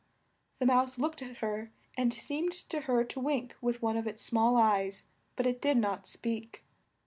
[0.57, 4.23] The Mouse looked at her and seemed to her to wink with one of its
[4.23, 6.63] small eyes, but it did not speak.